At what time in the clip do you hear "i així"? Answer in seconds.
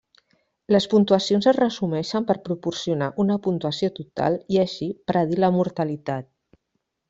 4.57-4.91